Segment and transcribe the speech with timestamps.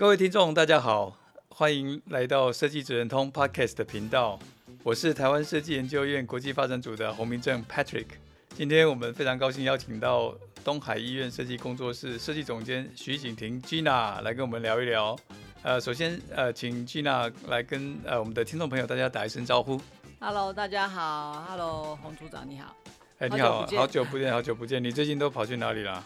[0.00, 1.14] 各位听众，大家好，
[1.50, 4.38] 欢迎来到设计职人通 Podcast 的频道。
[4.82, 8.06] 我是台湾设计研究院国际发展组的洪明正 Patrick。
[8.54, 15.14] 今天我们非常高兴邀请到东海医院设计工作室设计总监徐景婷 Gina 来跟我们聊一聊。
[15.60, 19.78] 呃，首先呃，请 Gina 来跟呃我们的听众朋友大家打一声招呼。
[20.18, 21.44] Hello，大家好。
[21.46, 22.74] Hello，洪组长你好。
[23.18, 24.82] 哎，你好，好久不见，好久不见。
[24.82, 26.02] 你最近都跑去哪里了？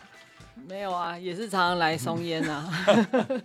[0.69, 2.87] 没有啊，也是常常来松烟啊。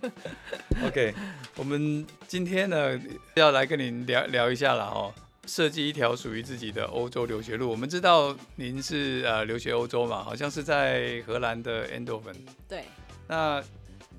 [0.86, 1.14] OK，
[1.56, 2.98] 我们今天呢
[3.34, 5.12] 要来跟您聊聊一下了哦，
[5.46, 7.68] 设计一条属于自己的欧洲留学路。
[7.70, 12.36] 我们知道您是呃留学欧洲嘛，好像是在荷兰的 Eindhoven。
[12.68, 12.84] 对。
[13.28, 13.62] 那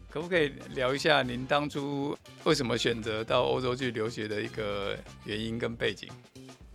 [0.10, 6.10] 可不可以聊一下您当初为什么选择到欧洲去留学的一个原因跟背景？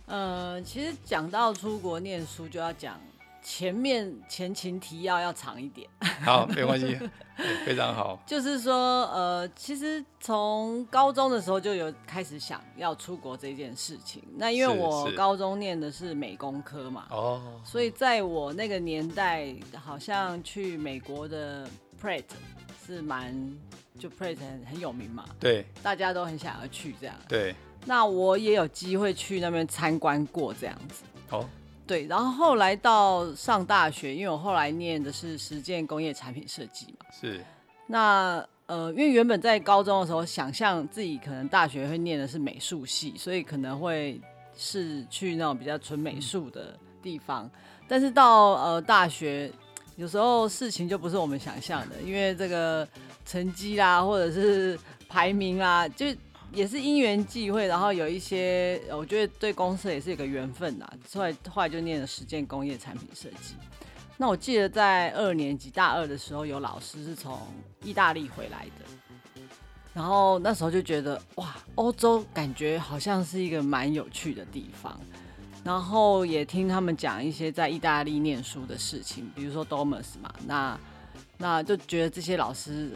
[0.07, 2.99] 呃，其实讲到出国念书，就要讲。
[3.49, 5.89] 前面前情提要要长一点，
[6.21, 6.99] 好，没关系，
[7.65, 8.21] 非常好。
[8.25, 14.21] 就是说，呃，其实从高中的时候就有开始想要出国这件事情。
[14.35, 21.65] 那因为我高中念的是美工科嘛，哦，所以在我那个年代，好像去美国的
[22.01, 22.25] Pratt
[22.85, 23.33] 是蛮
[23.97, 27.15] 就 Pratt 很很有名嘛，对，大家都很想要去这样。
[27.29, 31.05] 对，那我也有机会去那边参观过这样子。
[31.29, 31.47] 哦。
[31.87, 37.05] 对，然后后来到上大学，因为我后来念的是实践工业产品设计嘛。
[37.19, 37.41] 是。
[37.87, 44.19] 那呃，因为原本在高中的时候，想象自己可能大学会念的是美术系，所以可能会
[44.57, 47.45] 是去那种比较纯美术的地方。
[47.45, 47.51] 嗯、
[47.87, 49.49] 但是到呃大学，
[49.95, 52.85] 有时候事情就不是我们想象的，因为这个
[53.25, 56.05] 成绩啦，或者是排名啦，就。
[56.53, 60.89] 也是因缘际会，然后有一些，我觉得对公司也是一个缘分呐。
[61.13, 63.55] 后来后来就念了实践工业产品设计。
[64.17, 67.39] 那我记得在二年级大二的时候，有老师是从
[67.83, 69.41] 意大利回来的，
[69.93, 74.99] 然后那时候就觉得哇，欧洲感觉好像是一个蛮有趣的地方。
[75.63, 80.79] 然后也听他们讲一些在意大利念书的事情，比如说 Domus 嘛，那
[81.37, 82.91] 那就觉得这些老师。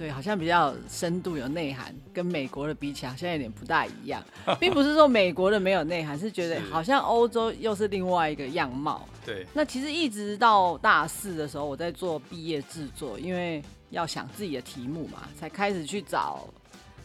[0.00, 4.24] 对，好像比较深度有内涵，跟美国的比起来，好像有点不大一样，
[4.58, 9.06] 并不是说美国的没有内涵，是觉得好像欧洲又是另外一个样貌。
[9.26, 16.48] 对，那其实一直到大四的时候，我在做毕业制作，因为要想自己的题目嘛，才开始去找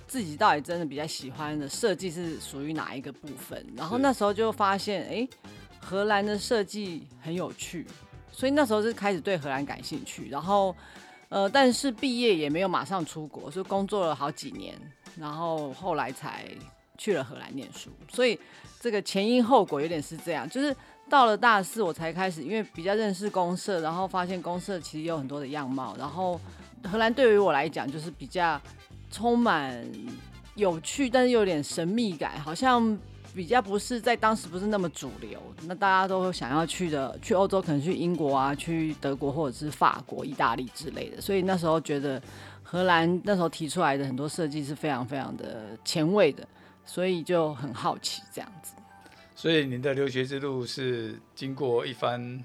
[0.08, 3.62] 自己到底真的比较喜欢的设计是属于哪一个部分。
[3.76, 5.28] 然后那时候就发现，哎，
[5.82, 7.86] 荷兰的设计很有趣，
[8.32, 10.74] 所以那时候就开始对荷兰感兴趣，然后。
[11.30, 14.76] 呃，但是毕业也没有马上出国，所以工作了好几年，
[15.18, 16.46] 然后后来才
[16.98, 17.90] 去了荷兰念书。
[18.12, 18.40] 所以
[18.80, 20.76] 这个前因后果有点是这样，就是
[21.10, 25.96] 到了大四我才开始，因为比较认识公社，然后发现公社其实有很多的样貌。
[25.98, 26.40] 然后
[26.84, 28.62] 荷兰对于我来讲就是比较
[29.12, 29.86] 充满
[30.56, 32.98] 有趣，但是又有点神秘感，好像。
[33.36, 35.38] 比较不是在当时不是那么主流，
[35.68, 42.22] 那大家都想要去的，去欧洲可能去英国啊，去德国或者是法国、意大利之类的，所以那时候觉得
[42.64, 46.48] 荷兰那时候提出来的很多设计是非常非常的前卫的，
[46.86, 48.74] 所以就很好奇这样子。
[49.36, 52.42] 所以您的留学之路是经过一番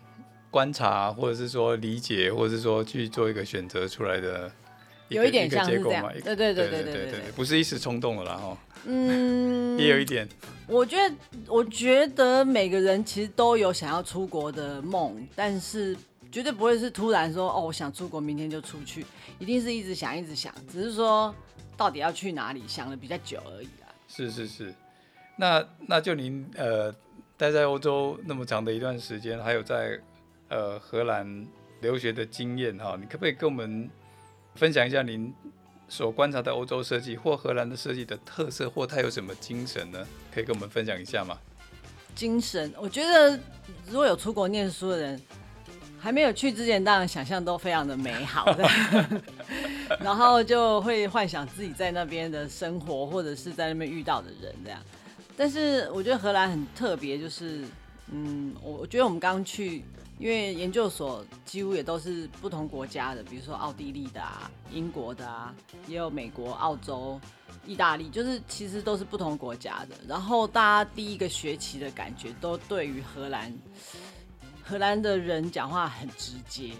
[0.50, 4.50] 观察，或者是说理解，或者是说去做一个选择出来的。
[5.10, 8.56] 有一点像是这样，对对对对对对对，不是一时冲动的啦哈。
[8.86, 10.26] 嗯， 也有一点。
[10.68, 11.14] 我觉得，
[11.48, 15.96] 我觉得每个人其实都有想要出国的梦，但是
[16.30, 19.04] 绝对不会是突然说哦，我想出国，明天就出去，
[19.40, 21.34] 一定是一直想，一直想，只是说
[21.76, 23.92] 到底要去哪里，想的比较久而已啦。
[24.06, 24.72] 是是是，
[25.36, 26.94] 那那就您呃
[27.36, 29.98] 待在欧洲那么长的一段时间，还有在
[30.48, 31.44] 呃荷兰
[31.80, 33.90] 留学的经验哈，你可不可以跟我们？
[34.54, 35.32] 分享一下您
[35.88, 40.06] 所观察的欧洲设计或荷兰的设计的特色，或它有什么精神呢？
[40.32, 41.38] 可以跟我们分享一下吗？
[42.14, 43.38] 精神，我觉得
[43.88, 45.20] 如果有出国念书的人，
[45.98, 48.68] 还没有去之前，当然想象都非常的美好的，
[50.00, 54.80] 然后就会幻想自己在那边的生活，或者是在那边遇到的人这样。
[55.36, 57.64] 但是我觉得荷兰很特别，就是
[58.12, 59.84] 嗯，我我觉得我们刚去。
[60.20, 65.54] 因为研究所几乎也都是不同国家的，比如说奥地利的啊、英国的啊，
[65.86, 67.18] 也有美国、澳洲、
[67.66, 69.96] 意大利，就是其实都是不同国家的。
[70.06, 73.50] 然后大家第一个学期的感觉都对于荷兰，
[74.62, 76.72] 荷兰的人讲话很直接，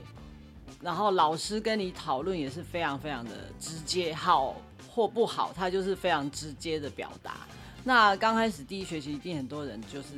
[0.83, 4.55] 然后老师跟你讨论也是非常非常的直接，好
[4.87, 7.47] 或不好，他就是非常直接的表达。
[7.83, 10.09] 那刚开始第一学期一定很多人就是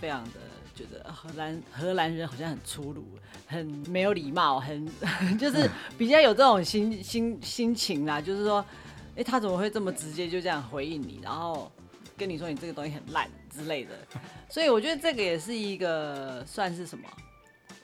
[0.00, 0.40] 非常的
[0.80, 3.04] 觉得荷兰荷兰人好像很粗鲁，
[3.46, 4.88] 很没有礼貌，很
[5.38, 5.68] 就是
[5.98, 8.64] 比较有这种心心心情啦，就是说，
[9.10, 11.70] 哎、欸，他怎么会这么直接就这样回应你，然后
[12.16, 13.90] 跟你说你这个东西很烂之类的，
[14.48, 17.04] 所以我觉得这个也是一个算是什么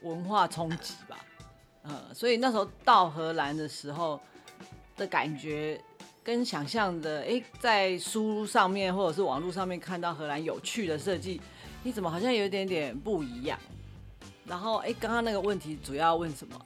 [0.02, 1.18] 文化冲击吧，
[1.82, 4.18] 呃，所以那时候到荷兰的时候
[4.96, 5.78] 的感觉。
[6.24, 11.40] 跟想象的，哎、欸，在书上面或者是网络上面看到荷兰有趣的设计，
[11.86, 13.56] 你怎么好像有一点点不一样？
[14.44, 16.60] 然后，哎、欸，刚刚那个问题主要问什么？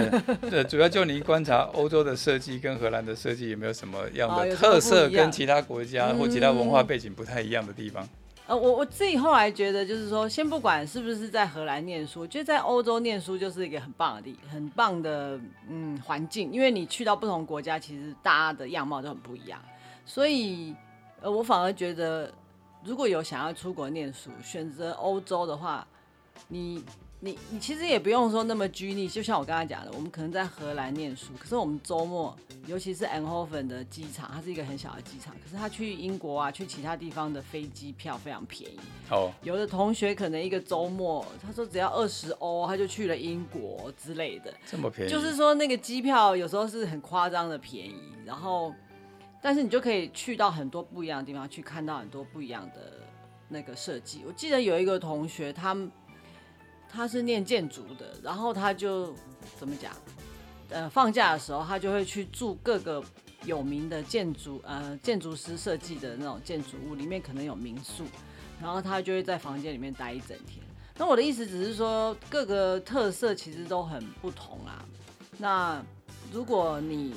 [0.50, 8.06] 对，主要就你观察欧洲的设计跟荷兰的设计有没有什么样的特色，跟其他国家或其他文化背景不太一样的地方？
[8.46, 15.40] 呃，我我自己后来觉得，就是说，先不管是不是在荷兰念书，我觉得在欧洲念书就是一个很棒的地，很棒的
[15.70, 19.58] 嗯环境，因为你去到不同国家，其实大家的样貌都很不一样，
[20.04, 20.74] 所以
[21.22, 22.30] 呃，我反而觉得，
[22.86, 25.86] 如果有想要出国念书，选择欧洲的话，
[26.48, 26.82] 你。
[27.18, 32.36] 你你其实也不用说那么拘泥，就像我刚才讲的，我们可能在荷兰念书，可是我们周末，
[32.66, 38.78] 尤其是 Eindhoven 的机场，它是一个很小的机场，可是他去英国啊，去其他地方的飞机票非常便宜。
[39.10, 39.16] 哦。
[39.16, 39.30] Oh.
[39.42, 44.52] 有的同学可能一个周末，他说只要二十欧，他就去了英国之类的。
[44.66, 45.10] 这么便宜？
[45.10, 48.74] 就是说那个机票有时候是很夸张的便宜，然后，
[49.46, 52.94] 但是你就可以去到很多不一样的地方，去看到很多不一样的
[53.48, 54.24] 那个设计。
[54.26, 55.76] 我记得有一个同学，他。
[56.88, 59.14] 他是念建筑的，然后他就
[59.58, 59.92] 怎么讲？
[60.70, 63.02] 呃，放假的时候他就会去住各个
[63.44, 68.04] 有名的建筑，呃，建筑师设计的那种建筑物，里面可能有民宿，
[68.62, 70.64] 然后他就会在房间里面待一整天。
[70.96, 74.84] 那我的意思只是说，各个特色其实都很不同啊。
[75.36, 75.84] 那
[76.32, 77.14] 如果你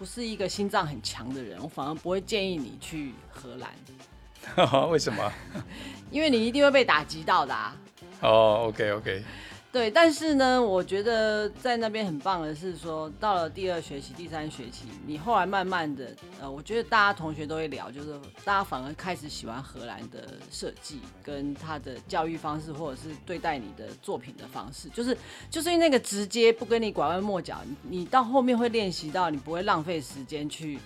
[0.00, 4.88] 不是一个心脏很强的人，我反而不会建议你去荷兰。
[4.88, 5.30] 为什么？
[6.10, 7.76] 因为你一定会被打击到的啊。
[8.22, 9.22] 哦、oh，OK OK，
[9.72, 18.12] 对，但是呢，我觉得在那边很棒的是说，到了第二学期、第三学期，你后来慢慢的，呃，我觉得大家同学都会聊，就是
[18.44, 25.16] 大家反而开始喜欢荷兰的设计跟他的教育方式，或者是对待你的作品的方式，就是
[25.48, 30.80] 就是因为那个直接不跟你拐弯抹角，你到后面会练习到，你不会浪费时间去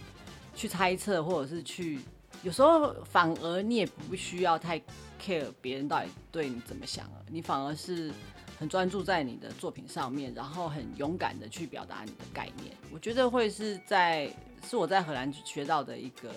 [0.54, 2.00] 去猜测，或者是去，
[2.42, 4.78] 有时候反而你也不需要太。
[5.24, 8.12] care 别人到底对你怎么想了，你反而是
[8.58, 12.74] 很专注在你的作品上面，然后很勇敢的去表达你的概念。
[12.92, 14.30] 我觉得会是在
[14.68, 16.30] 是我在荷兰学到的一个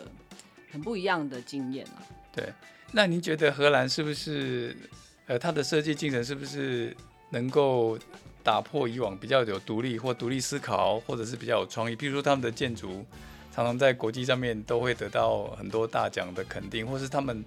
[0.71, 2.01] 很不一样的经验啊。
[2.31, 2.51] 对，
[2.91, 4.75] 那您觉得荷兰是不是
[5.27, 6.95] 呃，它的设计精神是不是
[7.29, 7.97] 能够
[8.43, 11.95] 打破以往比较有独立或独立思考，或者是比较有创意？
[11.95, 13.05] 譬如说他们的建筑
[13.53, 17.45] 常常在国际上面都会得到很多大奖的肯定，或是他们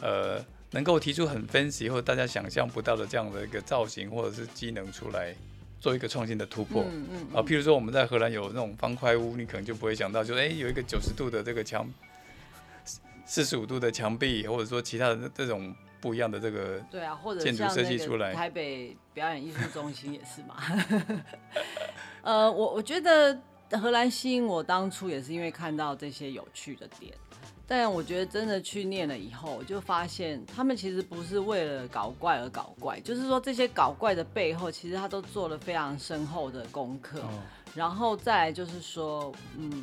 [0.00, 0.44] 呃。
[0.74, 5.32] 能够提出很 fancy 或大家想象不到的这样的一个造型或者是机能出来，
[5.80, 6.82] 做一个创新的突破。
[6.82, 11.88] 嗯嗯嗯、啊，譬如说我们在荷兰有那种方块屋，你可能就不会想到就，哎有一个九十度的这个墙，
[13.24, 18.34] 四十五度的墙壁，或者说其他的这种不一样的这个对啊，或者建筑设计出来。
[18.34, 20.56] 台北表演艺术中心也是嘛。
[22.22, 23.38] 呃，我我觉得
[23.70, 27.12] 荷兰吸引我当初也是因为看到这些有趣的点。
[27.66, 37.20] 但我觉得真的去念了以后，就发现他们其实不是为了搞怪而搞怪，就是说这些搞怪的背后，其实他都做了非常深厚的功课。
[37.20, 37.28] 哦、
[37.74, 39.82] 然后再来就是说，嗯，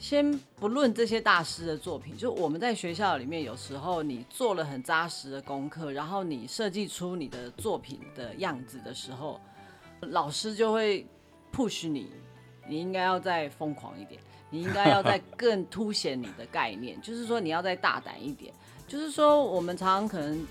[0.00, 9.40] 先不论这些大师的作品，就我们在学校里面，有时候你做了很扎实的功课，然后你设计出你的作品的样子的时候，
[10.00, 11.06] 老师就会
[11.54, 12.10] push 你，
[12.66, 14.20] 你应该要再疯狂一点。
[14.52, 18.52] 你应该要再更凸显你的概念， 就是说你要再大胆一点。
[18.86, 20.46] 就是说我们常常可能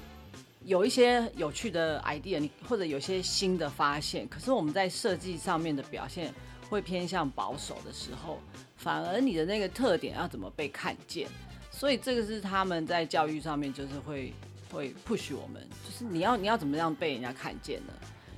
[0.66, 6.34] 有一些有趣的 idea，你或者有些新的发现，可是我们在设计上面的表现
[6.68, 8.40] 会偏向保守的时候，
[8.78, 11.28] 反而你的那个特点要怎么被看见？
[11.70, 14.34] 所以这个是他们在教育上面就是会
[14.72, 17.94] 会 push 我们，就是你要你要怎么样被人家看见呢？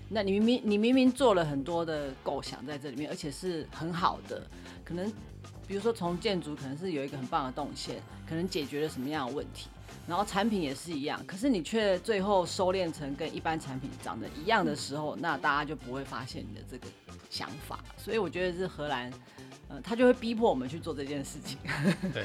[0.10, 4.46] 那你明明你明明做了很多的构想在这里面，而且是很好的，
[4.84, 5.10] 可能。
[5.74, 7.96] 比如说，从建筑可能是有一个很棒的动线，
[8.30, 9.70] 可能解决了什么样的问题，
[10.08, 16.86] 然后产品也是一样，可是你却最后收敛成跟一般产品长得一样的时候，那大家就不会发现你的这个
[17.28, 17.80] 想法。
[17.98, 19.12] 所以我觉得是荷兰，
[19.68, 21.58] 呃，他就会逼迫我们去做这件事情。
[22.14, 22.24] 对，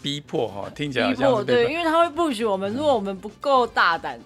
[0.00, 4.18] 逼迫哈，听起来逼迫对，因为他会 push 我们，如果我们不够大胆，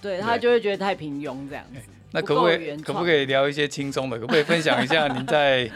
[0.00, 1.80] 对他就会觉得太平庸这样子。
[2.12, 4.20] 那可不可以可不可以聊一些轻松的？
[4.20, 5.68] 可不可以分享一下您在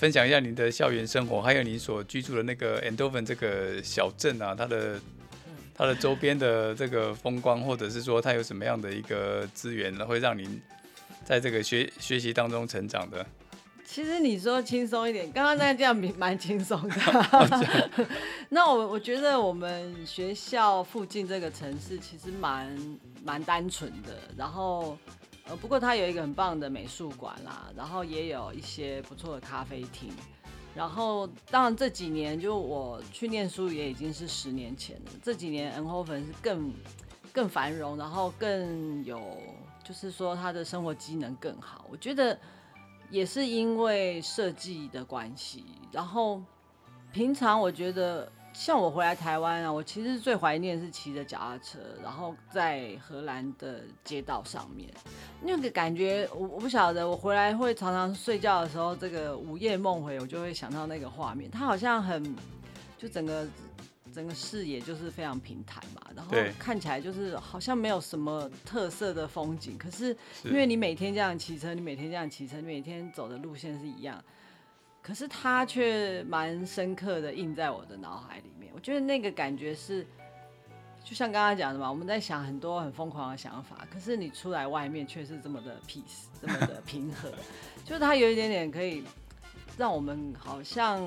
[0.00, 4.98] 分享一下您的校园生活，还有你所居住的那个 Eindhoven 这个小镇啊，它的
[5.74, 10.58] 它的周边的这个风光，或者是说它有什么样的一个资源，会让您
[11.22, 13.26] 在这个学学习当中成长的？
[13.84, 16.96] 其实你说轻松一点，刚刚那这样蛮轻松的。
[18.48, 24.96] 那我我觉得我们学校附近这个城市其实蛮蛮单纯的，然后。
[25.46, 30.12] 呃，不过它有一个很棒的美术馆啦，然后也有一些不错的咖啡厅，
[30.74, 36.72] 然后当然这几年就我去念书也已经是十年前了，这几年 NHO 粉是更
[37.32, 39.36] 更繁荣，然后更有
[39.82, 42.38] 就是说他的生活机能更好，我觉得
[43.10, 46.42] 也是因为设计的关系，然后
[47.12, 48.30] 平常我觉得。
[48.52, 54.88] 像我回来台湾啊，我其实最怀念是骑着脚踏车，然后在荷兰的街道上面，
[55.40, 57.08] 那个感觉我我不晓得。
[57.08, 61.50] 我回来会常常睡觉的时候，这个午夜梦回，我就会想到那个画面。
[61.50, 62.36] 它好像很，
[62.98, 63.46] 就整个
[64.12, 69.78] 整个视野就是非常平坦嘛，然后看起来就是好像没有什么特色的风景。
[69.78, 70.14] 可是
[70.44, 74.22] 因为你每天这样骑车，你每天这样骑车，你每天走的路线是一样。
[75.02, 78.70] 可是它却蛮深刻的印在我的脑海里面。
[78.74, 80.06] 我觉得那个感觉是，
[81.02, 87.30] 就像刚刚讲的嘛，我们在想很多很疯狂的想法，可是你出来外面却是这么的 peace，这么的平和。
[87.84, 89.02] 就是它有一点点可以
[89.76, 91.02] 让我们好像，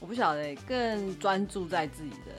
[0.00, 2.32] 我不晓得更专注在自己的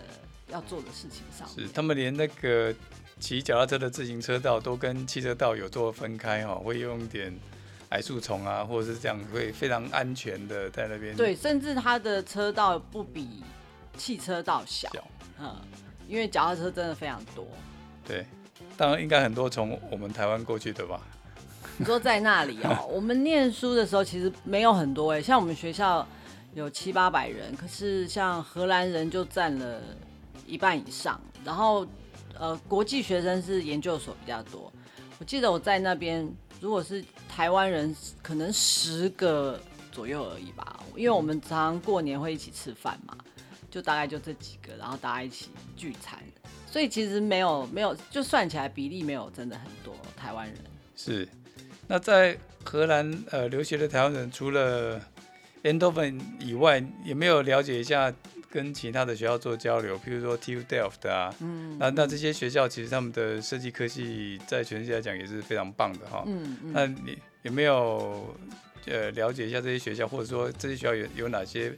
[0.50, 1.48] 要做的事情上。
[1.48, 2.75] 是，他们连那个
[3.19, 7.33] 骑脚踏车的自行车道都跟汽车道有做分开哈，会用一点。
[7.93, 11.15] 矮树丛啊，或者是这样，会非常安全的在那边。
[11.15, 13.43] 对，甚至它的车道不比
[13.95, 15.07] 汽车道小，小
[15.39, 15.55] 嗯，
[16.07, 17.45] 因为脚踏车真的非常多。
[18.03, 18.25] 对，
[18.75, 21.00] 当然应该很多从我们台湾过去的吧？
[21.77, 26.07] 你说在那里哦、喔， 我们念书的时候其实没有很多哎、欸，像我们学校
[26.55, 29.79] 有七八百人，可是像荷兰人就占了
[30.47, 31.85] 一半以上，然后
[32.39, 34.73] 呃，国际学生是研究所比较多。
[35.19, 36.27] 我记得我在那边。
[36.63, 43.17] 如果是台湾人，可能十个左右而已吧，因为我们常常过年会一起吃饭嘛，
[43.70, 46.17] 就大概就这几个，然后大家一起聚餐，
[46.72, 50.58] 所以其实没有没有，就算起来比例没有真的很多台湾人。
[50.96, 51.27] 是，
[51.86, 55.01] 那在荷兰呃留学的台湾人，除了
[55.63, 58.10] Endoven 以外，有没有了解一下？
[58.53, 68.36] 跟其他的学校做交流，譬如说 TU Delft 啊，嗯，那那这些学校其实他们的设计科技在全世界来讲也是非常棒的哈，嗯嗯，那你有没有
[68.86, 71.75] 呃了解一下这些学校，或者说这些学校有有哪些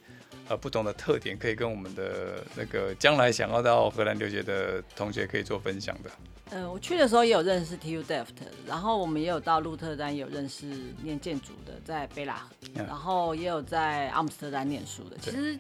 [0.50, 6.12] 呃不同的特点，可以跟我们的那个将来想要到荷兰留学的同学可以做分享的？
[6.50, 8.36] 呃，我去的时候也有认识 TU Delft，
[8.68, 10.66] 然后我们也有到鹿特丹，也有认识
[11.02, 15.58] 念建筑的，在贝拉，嗯，然后也有在阿姆斯特丹念书的，其实。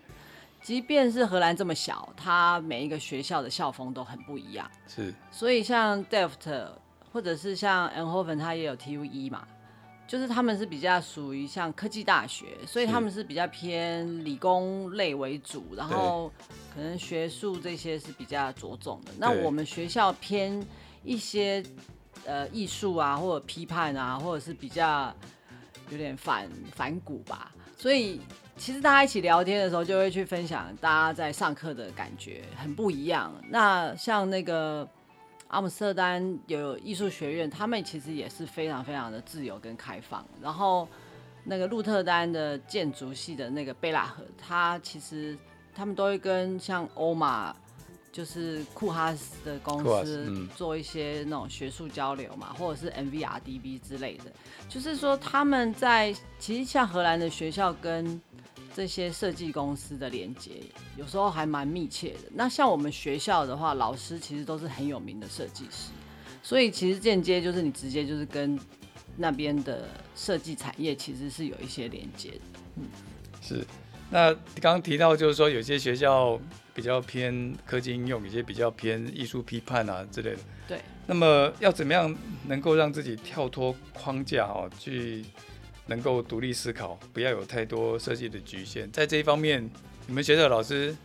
[0.65, 4.67] 即便是荷兰这么小，它每一个学校的校风都很不一样。
[4.87, 6.69] 是，所以像 Delft
[7.13, 9.47] 或者是像 Eindhoven，它也有 TUE 嘛，
[10.07, 16.31] 就是他们是比较属于像科技大学，所以他们是比较偏理工类为主，然后
[16.73, 19.11] 可能学术这些是比较着重的。
[19.19, 20.65] 那我们学校偏
[21.03, 21.63] 一些
[22.25, 25.15] 呃艺术啊，或者批判啊，或者是比较
[25.91, 28.19] 有点反反骨吧，所以。
[28.57, 33.33] 其实大家一起聊天的时候，就会去分享大家在上课的感觉很不一样。
[33.49, 34.87] 那像那个
[35.49, 40.25] 阿姆斯特丹有艺术学院，他们其实也是非常非常的自由跟开放。
[40.41, 40.87] 然后
[41.43, 45.37] 那个鹿特丹的建筑系的那个贝拉河，他其实
[45.75, 47.53] 他们都会跟像欧玛，
[48.11, 54.31] 就是库哈斯的公司做一些那种学术交流嘛，或者是 MVRDB 之类的。
[54.69, 58.19] 就是说他们在其实像荷兰的学校跟
[58.75, 60.51] 这些设计公司的连接
[60.97, 62.19] 有时候还蛮密切的。
[62.33, 65.91] 那像我们学校的话，老师其实都是很有名的设计师，
[66.43, 68.59] 所以其实间接就是你直接就是跟
[69.15, 72.59] 那边的设计产业其实是有一些连接的。
[72.75, 72.83] 嗯，
[73.41, 73.65] 是。
[74.09, 76.37] 那刚刚提到就是说，有些学校
[76.73, 80.39] 比较偏科技应用，有些比较偏艺术批判啊之类的。
[80.67, 80.81] 对。
[81.07, 82.13] 那么要怎么样
[82.45, 85.23] 能够让自己跳脱框架哦，去？
[85.87, 88.91] 能够独立思考，不要有太多设计的局限。
[88.91, 89.69] 在这一方面，
[90.07, 90.95] 你们学校的老师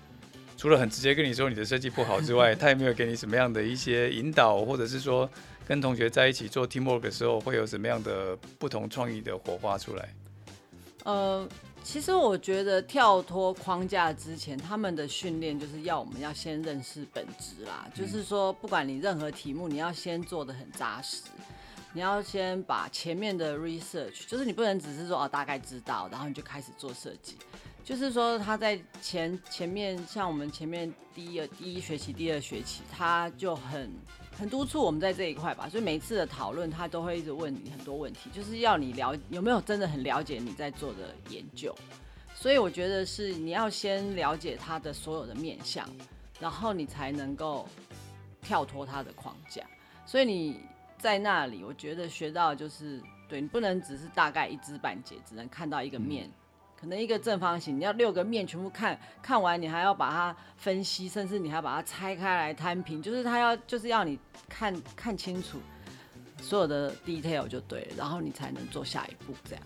[0.57, 5.29] 除了很直接跟你说你的设计不好之外， 他有没有给你什么样的一些引导，或者是说
[5.67, 10.15] 跟同学在一起做 teamwork 的时候，会有什么样的不同创意的火花出来？
[11.05, 11.49] 呃，
[11.83, 21.23] 其实我觉得跳脱框架之前，他们的训练就是要我们要先认识本质啦，嗯、就是说不管你任何题目，你要先做的很扎实。
[21.93, 27.37] 你要先把前面的 research，就是你不能只是说哦大概知道，然后你就开始做设计。
[27.83, 33.91] 就是说他在前前面，像我们前面第一第一学期、第二学期，他就很
[34.39, 35.69] 很督促我们在这一块吧。
[35.69, 41.75] 所以每一次的讨论，他都会一直问你很多问题，就是要你了有没有真的很了解你在做的研究。
[42.35, 45.89] 所以我觉得是你要先了解他的所有的面向，
[46.39, 47.67] 然后你才能够
[48.41, 49.63] 跳脱他的框架。
[50.07, 50.61] 所以你。
[51.01, 56.33] 在那里，我觉得学到就是，对，你不能只是大概一知半解，只能看到一个面，嗯、
[56.79, 65.59] 可能一个正方形，你要六个面全部看，看完你还要把它分析，甚至你还要把它拆开来摊平，就是他要就是要你看看清楚
[66.43, 69.65] 所有的 detail 就对了，然后你才能做下一步这样。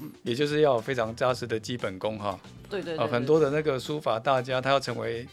[0.00, 2.38] 嗯，也就是要有非常扎实的基本功哈。
[2.70, 5.26] 对对对，对，很多的那个书法大家，他要成为。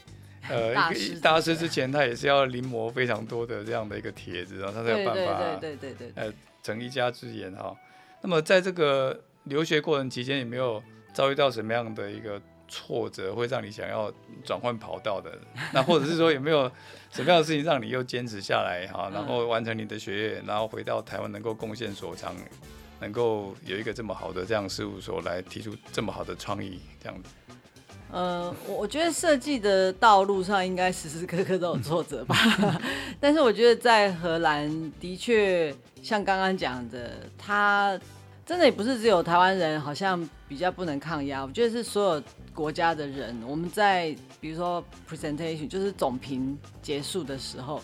[0.50, 7.74] 呃，大师，大师之前他也是要临摹非常多的这样的一个帖子，然后他才有办法，对对对对，呃，成一家之言哈。
[8.22, 14.12] 那么在这个留学过程期间，有没有遭遇到什么样的一个挫折，会让你想要
[14.44, 15.30] 转换跑道的？
[15.72, 16.70] 那或者是说有没有
[17.10, 22.34] 什么样的事情让你又坚持下来哈，然后完成你的学业，然后回到台湾能够贡献所长，
[23.00, 27.30] 能够有一个这么好的这样事务所来提出这么好的创意这样子？
[28.12, 32.36] 呃，我我觉得设计的道路上应该时时刻刻都有挫折吧，
[33.20, 37.98] 但是我觉得在荷兰的确像刚刚讲的，他
[38.46, 42.22] 真的也不是只有台湾人好像比较不能抗压，我觉得是所有
[42.54, 47.82] 国家的人，我们在比如说 presentation 就是总评结束的时候，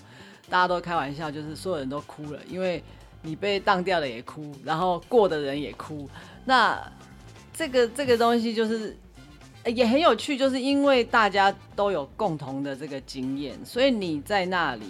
[0.49, 2.83] 大家都开玩笑，就是所有人都哭了，因为
[3.23, 6.09] 你被当掉的也哭，然后过的人也哭，
[6.45, 6.81] 那
[7.53, 8.97] 这个这个东西就是。
[9.67, 14.87] 也很有趣，就是因为大家都有共同的这个经验，所以你在那里，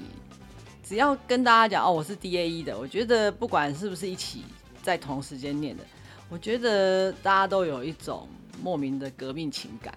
[0.82, 4.44] 只要跟大家讲哦，我是 DAE 的，我觉得不管是不是一起
[4.82, 5.84] 在同时间念的，
[6.30, 8.26] 我觉得大家都有一种
[8.62, 9.92] 莫名的革命情感。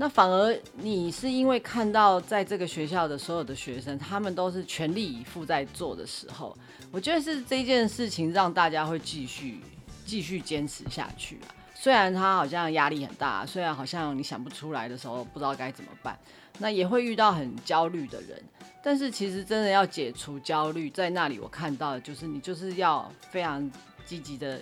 [0.00, 6.56] 那反而你是因为看到在这个学校的所有的学生，他们都是全力以赴在做的时候，
[6.92, 9.58] 我觉得是这件事情让大家会继续
[10.06, 11.57] 继续坚持下去啊。
[11.80, 16.18] 虽然他好像压力很大，虽然好像你想不出来的时候不知道该怎么办，
[16.58, 18.42] 那也会遇到很焦虑的人。
[18.82, 23.70] 但是其实真的要解除焦虑，在那里我看到的就是你就是要非常
[24.04, 24.60] 积极的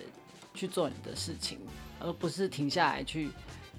[0.53, 1.57] 去做你的事情，
[1.99, 3.31] 而不是停下来去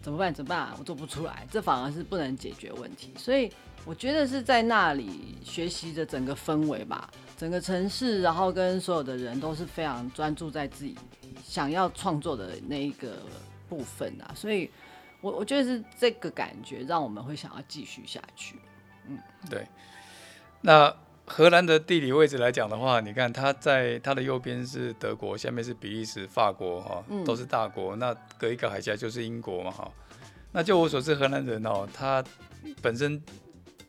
[0.03, 0.35] 怎么办？
[0.35, 0.71] 怎么办？
[0.77, 3.15] 我做不出来，这反而是不能解决问题。
[3.17, 3.49] 所以
[3.85, 10.97] 我觉得是在那里学习的整个氛围吧，整个城市，然后跟所有的人都是非常专注在自己。
[11.49, 13.23] 想要创作的那一个
[13.71, 14.71] 部分啊，所以
[15.23, 18.57] 我我觉得是这个感觉让我们会想要继续下去。
[19.07, 19.67] 嗯，对。
[20.61, 27.97] 那荷兰的地理位置来讲的话，你看它在它的右边是德国，下面是比利时、法国，哈，都是大国。
[27.97, 29.91] 嗯、那隔一个海峡就是英国嘛，哈。
[30.53, 32.23] 那就我所知，荷兰人哦，他
[32.83, 33.23] 本身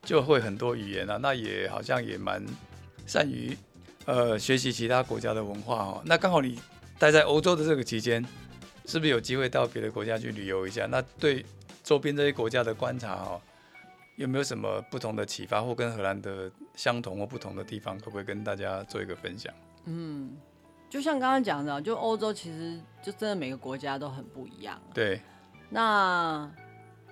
[0.04, 2.42] 就会很多语言啊，那也好像也蛮
[3.06, 3.58] 善于
[4.06, 6.02] 呃学习其他国家的文化哦。
[6.06, 6.58] 那刚好你。
[7.00, 8.24] 待在欧洲的这个期间，
[8.86, 10.86] 是不是有机会到别的国家去旅游一下？
[10.86, 11.46] 那对
[11.82, 13.42] 周边这些国家的观察哦，
[14.18, 19.54] 有没有什么不同的启发，或跟荷兰的相同或不同的地方，可不可以跟大家做一个分享？
[19.86, 20.36] 嗯，
[20.90, 24.80] 就像刚刚讲的，就欧洲其实就真的每个国家都很不一样。
[24.94, 25.22] 对。
[25.70, 26.52] 那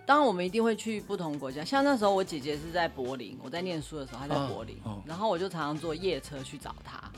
[0.05, 7.09] 当然我们一定会去不同国家，像那时候我姐姐是在柏林，我在念书的时候她在柏林，哦哦、然后我就常常坐夜车去找她。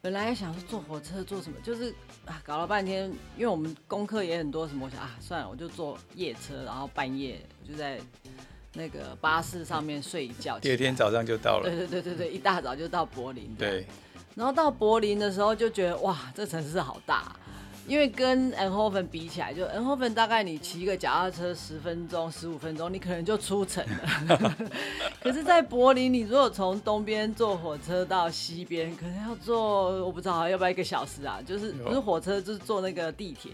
[0.00, 1.92] 本来想说坐火车坐什么，就是
[2.24, 8.00] 啊搞了半天，因为我们功课也很多，什么我想啊算了，我就坐夜车，然后半夜就在
[8.74, 11.68] 那个巴士上面睡一觉，第二天早上就到了。
[11.68, 13.54] 对对对对对，一大早就到柏林。
[13.56, 13.86] 对，
[14.34, 17.34] 然后到柏林的时候就觉得哇，这城市好大。
[17.86, 24.56] 因为跟 Eindhoven 比起来，就 Eindhoven 大概你骑一个脚踏车十分钟、十五分钟，你可能就出城了。
[25.22, 31.40] 可是，在柏林，你如果从东边坐火车到西边，可能要坐我不知道要不要一个小时啊？
[31.46, 33.52] 就是不是火车，就是坐那个地铁。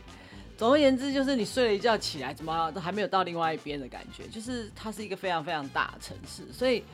[0.57, 4.27] 总而言之，就是你睡了一觉起来，怎么都还没有到另外一边的感觉。
[4.29, 6.85] 就是它是一个非常非常大的城市，所以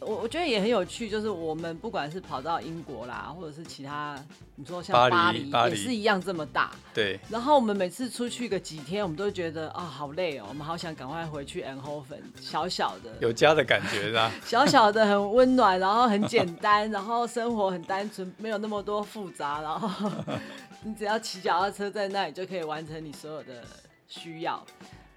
[0.00, 4.14] 我我觉得也很有趣，就是我们不管是跑到英国啦，或者是其他，
[4.56, 6.70] 你说像巴黎，巴黎也是一样这么大。
[6.92, 7.18] 对。
[7.30, 14.30] 然后我们每次出去个几天，我们都觉得啊，好累哦，我们好想赶快回去 Eindhoven，小小的，有家的感觉是吧？
[14.44, 20.10] 小小的很温暖，然后很简单，然后生活很单纯，没有那么多复杂，然后
[20.84, 23.64] 你只要骑脚踏车在那里就可以完成你所有的
[24.06, 24.62] 需要。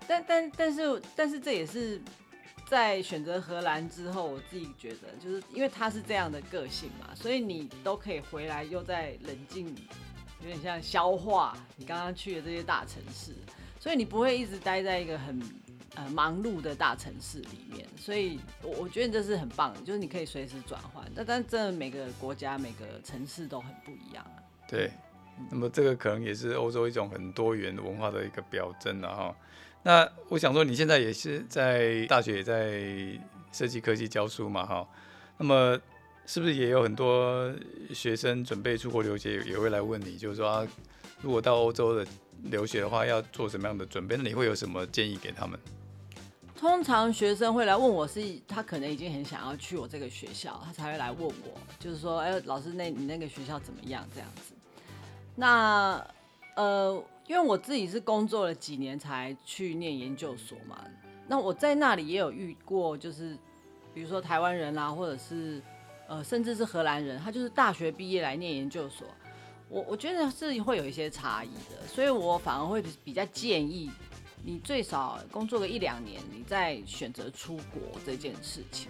[0.08, 2.02] 但但但是但是这也是。
[2.70, 9.76] 在选择荷兰之后，我自己觉得，就是因为他是这样的个性嘛，所以你都可以回来，又在冷静，
[10.42, 13.34] 有点像消化你刚刚去的这些大城市，
[13.80, 15.42] 所以你不会一直待在一个很
[15.96, 17.88] 呃忙碌的大城市里面。
[17.98, 21.04] 所以我我觉得这是很棒的，就是你可以随时转换。
[21.16, 24.38] 但但这每个国家每个城市都很不一样啊。
[24.68, 24.92] 对，
[25.50, 29.36] 那么这个可能也是欧洲一种很多元文化的一个表征了哈。
[29.84, 32.84] 那我想说，你现在也是在大学也在
[33.52, 34.88] 设计科技教书嘛，哈，
[35.38, 35.80] 那么
[36.26, 37.52] 是不是也有很多
[37.94, 40.68] 学生准备出国留学，也会来问你，就是说，
[41.22, 42.06] 如果到欧洲的
[42.44, 44.16] 留学的话，要做什么样的准备？
[44.18, 45.60] 那你会有什么建议给他们？
[46.56, 54.06] 通常学生会来问我是，他可能已经很想要去我这个学校，他才会来问我，就是说，哎，老师，那你那个学校怎么样？
[54.14, 54.54] 这样子。
[55.36, 56.06] 那
[56.64, 57.04] 呃。
[57.30, 60.84] 因为我自己是工作了几年才去念研究所嘛，
[61.28, 63.38] 那我在那里也有遇过，就是
[63.94, 65.62] 比如说台湾人啊，或者是
[66.08, 69.08] 呃，甚至是荷兰人，他就是大学毕业来念研究所，
[69.70, 73.92] 我我觉得是会有一些差异的，所以我反而会比较建议
[74.44, 78.90] 你最少工作个一两年，你再选择出国这件事情。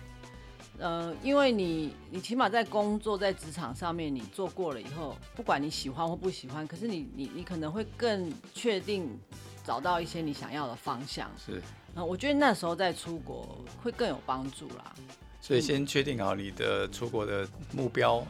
[0.80, 9.20] 呃，因为你你起码在工作在职场上面你做过了以后，不管你喜欢或不喜欢，可是你你你可能会更确定
[9.66, 11.30] 找到一些你想要的方向。
[11.38, 11.62] 是，
[11.96, 14.94] 呃，我觉得那时候再出国会更有帮助啦。
[15.42, 18.26] 所以先确定好你的出国的目标，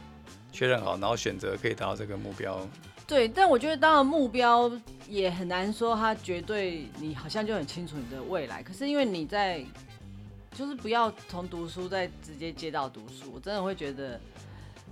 [0.52, 2.66] 确认好，然后选择可以达到这个目标。
[3.06, 4.70] 对，但我觉得当然目标
[5.08, 8.62] 也很难说，它绝对你好像就很清楚你的未来。
[8.62, 9.64] 可是因为你在
[10.60, 14.20] 就是不要从读书再直接接到读书，我真的会觉得，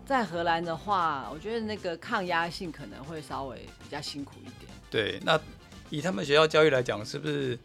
[0.07, 4.73] 在荷兰的话，我觉得那个抗压性可能会稍微比较辛苦一点。
[4.91, 5.39] 对，那
[5.91, 7.59] 以他们学校教育来讲，是不是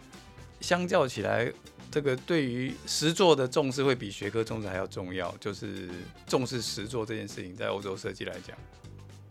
[0.59, 1.49] 相较起来，
[1.89, 5.33] 这个对于实作的重视会比学科重视还要重要？
[5.37, 5.89] 就是
[6.27, 8.53] 重视实作这件事情，在欧洲设计来讲，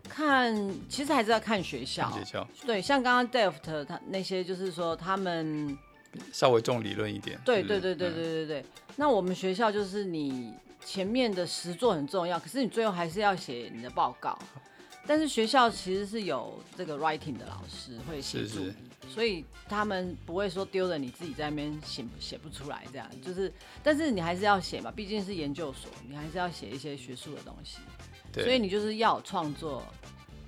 [0.09, 0.51] 看
[0.89, 2.11] 其实还是要看学校。
[2.11, 5.77] 学校对，像刚刚 Delft 他那些，就是说他们。
[6.33, 8.65] 稍微重理论一点，对对对对对对对。
[8.97, 10.53] 那我们学校就是你
[10.85, 14.39] 前面的实作很重要，可是你最后还是要写你的报告。
[15.05, 18.61] 但是学校其实是有这个 writing 的老师会协助，
[19.09, 23.11] 所以他们不会说丢了你自己在那边写写不出来这样。
[23.21, 27.79] 就是，但是你还是要写嘛，毕竟是研究所，你还是要写一些学术的东西。
[28.33, 28.45] 对。
[28.45, 29.83] 所以你就是要创作，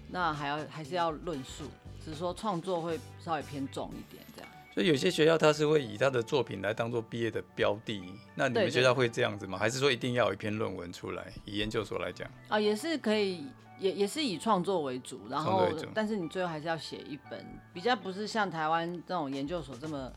[0.09, 1.64] 那还要还是要论述，
[2.05, 4.50] 只是说创作会稍微偏重一点这样。
[4.74, 8.02] 所以有些学校他是会以他的作品来当做毕业的标的，
[8.34, 9.56] 那你们学校会这样子吗？
[9.56, 11.32] 还是说一定要有一篇论文出来？
[11.44, 13.46] 以研究所来讲，啊，也是可以，
[13.78, 20.12] 也也是以创作为主，然后但是你最后还是要写一本，比较不是像台湾这种研究所这么，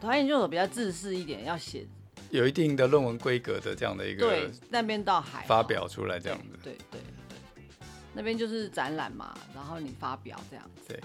[0.00, 1.86] 台湾研究所比较自私一点，要写
[2.30, 7.76] 有一定的论文规格的这样的一个，对，那边倒还发表出来这样子，对对对，对，
[8.14, 11.00] 那边就是展览嘛，然后你发表这样子，对。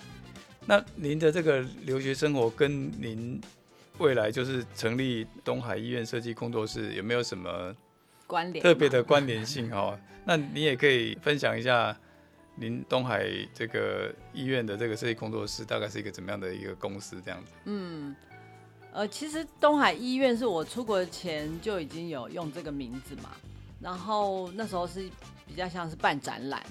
[0.70, 3.40] 那您的这个留学生活跟您
[4.00, 7.74] 未来就是成立东海医院设计工作室有没有什么
[8.28, 8.62] 关联？
[8.62, 9.98] 特别的关联性哈？
[10.26, 11.98] 那你也可以分享一下
[12.56, 17.54] 您东海这个医院的这个设计工作室大概是一个怎么样的一个公司这样子？
[17.64, 18.14] 嗯，
[18.92, 23.30] 呃，其实东海医院是我出国前就已经有用这个名字嘛，
[23.80, 25.10] 然后那时候是
[25.48, 26.62] 比较像是办展览。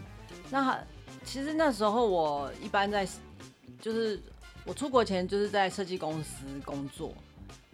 [0.50, 0.78] 那
[1.24, 3.08] 其实那时候我一般在。
[3.80, 4.20] 就是
[4.64, 7.12] 我出国前就是在设计公司工作，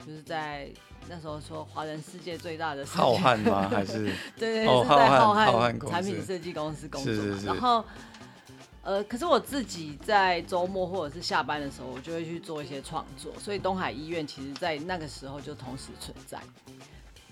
[0.06, 0.68] 就是在
[1.08, 3.68] 那时候说华人世界最大的浩瀚吗？
[3.68, 4.04] 还是
[4.36, 7.12] 对 对，对，是在浩瀚产品设计公司工作。
[7.12, 7.46] 是是是。
[7.46, 7.84] 然后
[8.82, 16.38] 呃，可是我自己在周末或者是下班的时候，我就会去做一些创作，所以东海医院其实在那个时候就同时存在。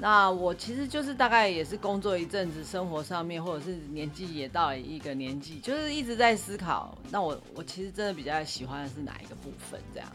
[0.00, 6.96] 那我其实就是大概也是工作一阵子，生活上面或者是年纪也到了一个年纪，就是一直在思考。
[7.10, 9.78] 那我我其实真的比较喜欢的是哪一个部分？
[9.92, 10.08] 这样。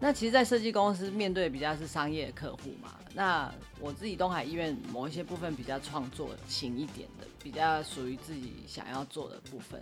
[0.00, 2.94] 那其实，在设计公司面对比较是商业客户嘛。
[3.14, 9.80] 那我自己东海医院某一些部分比较创作型一点的，比较属于自己想要做的部分，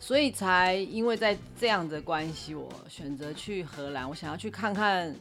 [0.00, 4.08] 所以才因为在这样的关系，我选择去荷兰。
[4.08, 5.14] 我想要去看看，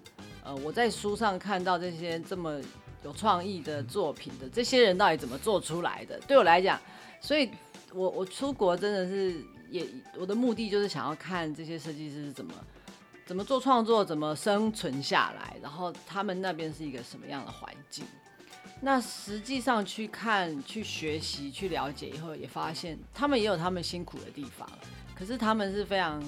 [0.44, 2.62] 呃，我在书上看到这些这么。
[3.04, 6.20] 有创意的作品的这些人到底怎么做出来的？
[6.28, 6.80] 对我来讲，
[7.20, 7.50] 所以
[7.94, 9.36] 我我出国真的是
[9.70, 9.86] 也
[10.18, 12.54] 我的目的就是想要看这些设计师是怎么
[13.26, 18.06] 怎么做创作，怎么生存下来，然后他们那边是一个什么样的环境。
[18.82, 24.70] 那实际上去看、去学习、去了解以后，也发现他们也有他们辛苦的地方，
[25.16, 26.22] 可是他们是非常，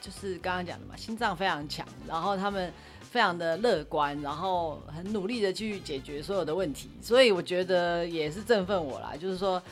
[0.00, 2.72] 就是刚刚讲的嘛，心脏非常强，然后他们
[3.12, 9.12] 非常的乐观，然后很努力的去解决所有的问题，所以我觉得也是振奋我啦。
[9.20, 9.62] 就是说，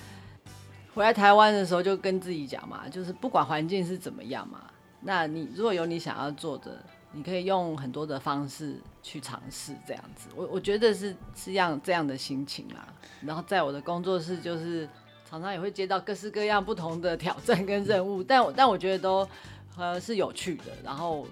[0.94, 4.64] 回来台湾的时候就跟自己讲嘛，就是不管环境是怎么样嘛，
[5.00, 6.84] 那你如果有你想要做的。
[7.12, 12.86] 你可以用很多的方式去尝试这样子，我我觉得是是样这样的心情啦。
[13.20, 14.88] 然后在我的工作室，就是
[15.28, 19.28] 常常也会接到各式各样不同的挑战跟任务，但我但我觉得都
[19.76, 20.66] 呃是有趣的。
[20.84, 21.26] 然后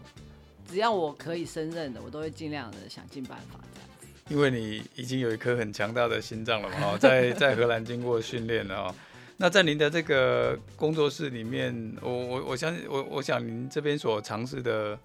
[0.68, 4.07] 只要我可以胜任的，我都会尽量的想尽办法这样子。
[4.28, 8.94] 因为你已经有一颗很强大的心脏了嘛， 在在荷兰经过训练了。
[9.37, 14.98] 那在您的这个工作室里面，我我我相信我我想您这边所尝试的。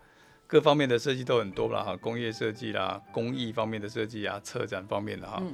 [0.45, 5.39] 各方面的设计都很多了哈，工业设计啦，工艺方面的设计啊，策展方面的哈。
[5.41, 5.52] 嗯、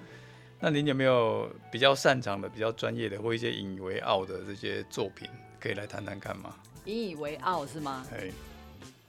[0.60, 6.54] 那您有没有比较擅长的、比较专业的，或一些引以为傲的这些作品，可以来谈谈看吗？
[6.84, 8.06] 引以为傲是吗？
[8.12, 8.32] 哎嘿，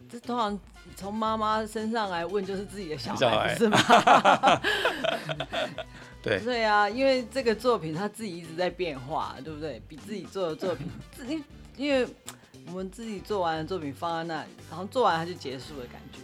[0.08, 0.58] 这通常
[0.96, 3.78] 从妈妈身上来问，就是自己的小孩，是吗？
[6.22, 9.82] 对对啊，因为这个作品他自己一直在变化，对不对？
[9.88, 10.88] 比自己做的作品，
[11.28, 11.44] 因
[11.76, 12.08] 因为。
[12.66, 16.20] 我们自己做完的作品放在那里，然后做完它就结束的感觉。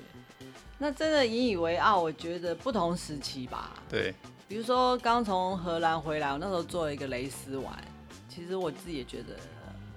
[0.79, 3.73] 那真的引以为傲，我觉得不同时期吧。
[3.89, 4.15] 对。
[4.47, 7.75] 比如说刚从荷兰回来，我那时候做了一个蕾丝玩，
[8.29, 9.35] 其实我自己也觉得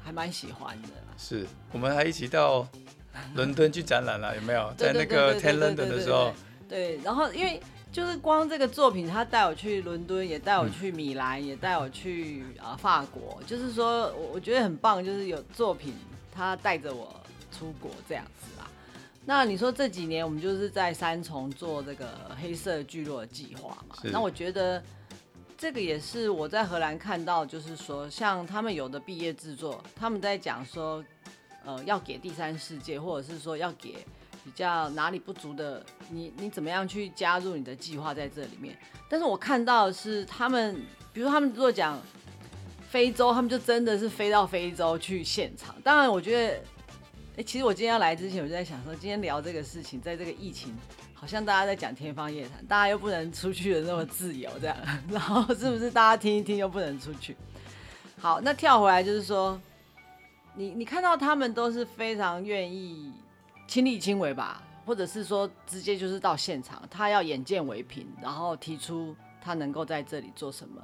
[0.03, 0.87] 还蛮喜欢的。
[1.17, 2.65] 是我们还一起到
[3.35, 4.73] 伦敦去展览了，有没有？
[4.77, 6.33] 在那个 Ten London 的时候。
[6.67, 15.93] 对，然后因为就是光这个作品，他带我去伦敦，也带我去米兰，嗯、也带我去啊法国，就是说我我觉得很棒，就是有作品。
[16.31, 17.13] 他带着我
[17.51, 18.65] 出国这样子啦。
[19.25, 22.07] 那你说这几年我们就是在三重做这个
[22.41, 23.95] 黑色聚落的计划嘛？
[24.03, 24.81] 那我觉得
[25.57, 31.03] 这个也是我在荷兰看到，就是说像他们有的毕业制作，他们在讲说，
[31.69, 33.97] 呃，要给第三世界，或者是说要给
[34.43, 38.77] 比较哪里不足的，你你怎么样去加入你的计划在这里面？
[39.07, 40.75] 但是我看到的是他们，
[41.13, 41.99] 比如说他们如果讲。
[42.91, 45.75] 非洲，他们就真的是飞到非洲去现场。
[45.83, 46.59] 当然，我觉得，
[47.37, 50.75] 哎、其实我今天要来之前，我就在想说，今天聊这个事情，在这个疫情，
[51.13, 54.75] 好像大家在讲天方夜谭，大家又不能出去的那么自由，这样，
[55.11, 57.37] 然后是不是大家听一听又不能出去？
[58.17, 59.61] 好，那跳回来就是说，
[60.55, 63.11] 你你看到他们都是非常愿意
[63.67, 70.81] 亲力亲为吧，或者是说直接就是到现场，他要眼见为凭，然后提出他能够在这里做什么。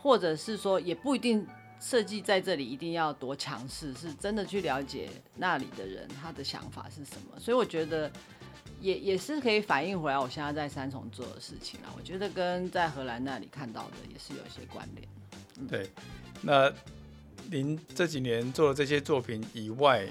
[0.00, 1.44] 或者是说，也不一定
[1.80, 7.38] 设计在这里一定要多强势，是真的去了解那里的人他的想法是什么。
[7.40, 8.08] 所以我觉得
[8.80, 15.08] 也也是可以反映回来，我现在在三重做的事情啊，我觉得跟在荷兰那里看到的也是有一些关联。
[15.58, 15.90] 嗯、对，
[16.40, 16.72] 那
[17.50, 20.06] 您这几年做的这些作品以外，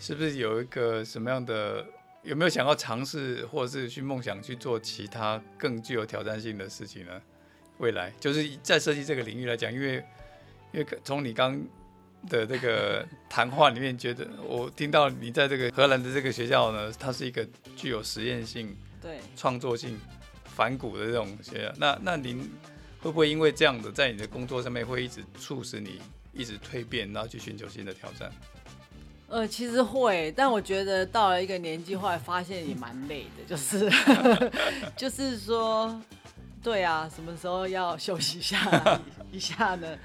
[0.00, 1.84] 是不是有一个什么样的，
[2.22, 7.20] 有没有想要尝试，或者是去梦想去做其他更具有挑战性的事情呢？
[7.78, 10.02] 未来就是在设计这个领域来讲，因为
[10.72, 11.60] 因为从你刚
[12.28, 19.98] 的这个谈话里面，觉得我听到你在这个荷兰的这个学校呢，它是一个具有实验性、对创作性、
[20.44, 21.72] 反骨的这种学校。
[21.76, 22.50] 那那您
[23.00, 26.00] 会不会因为这样的，在你的工作上面会一直促使你
[26.32, 28.30] 一直蜕变，然后去寻求新的挑战？
[29.28, 33.90] 呃，其实会，但我觉得到了一个年纪，后来发现也蛮累的，就是
[34.96, 36.00] 就是说。
[36.64, 38.56] 对啊，什么时候要休息一下
[39.32, 39.98] 一下呢？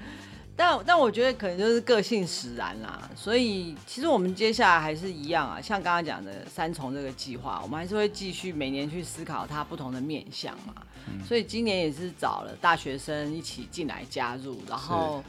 [0.56, 3.08] 但但我觉得可能就是个性使然啦。
[3.14, 10.74] 所以其实我们接下来还是一样啊，像刚刚讲的三重这个计划，我们还是会继续每年去思考它不同的面向嘛。
[11.06, 15.22] 嗯、所以今年也是找了大学生一起进来加入，然后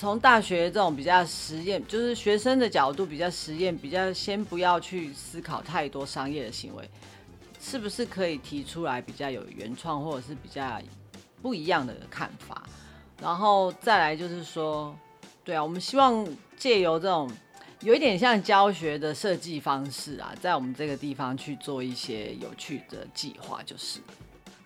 [0.00, 6.90] 从大学这种比较实验，就是学生的角度比较实验，比较先不要去思考太多商业的行为。
[7.60, 10.80] 是不是可以提出来比较有原创，或者是比较
[11.42, 12.66] 不一样的看法？
[13.20, 14.96] 然后再来就是说，
[15.44, 17.30] 对啊，我们希望借由这种
[17.80, 24.00] 有一点像教学的设计方式啊，在我们这个地方去做一些有趣的计划，就是。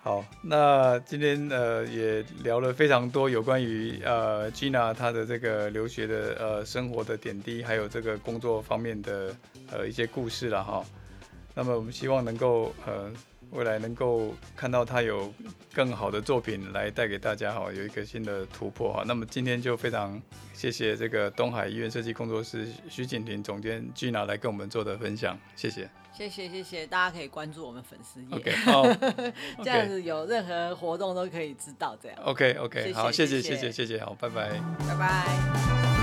[0.04, 9.34] 好，那今天呃也聊了非常多有关于呃 Gina 她的这个留学的呃生活的点滴，还有这个工作方面的
[9.72, 10.84] 呃一些故事了哈。
[11.54, 13.10] 那么我们希望能够呃
[13.52, 15.32] 未来能够看到他有
[15.72, 19.04] 更好的作品来带给大家哈，有一个新的突破哈。
[19.06, 20.20] 那么今天就非常
[20.52, 25.88] 谢谢这个东海医院设计工作室徐景婷总监 Gina 来跟我们做的分享，谢谢。
[26.16, 28.84] 谢谢谢谢，大家可以关注我们粉丝页，OK，好，
[29.64, 32.16] 这样子有任何活动都可以知道这样。
[32.24, 33.42] OK OK，好，谢谢。
[33.42, 34.50] 谢谢谢谢，好，拜拜，
[34.86, 35.93] 拜拜。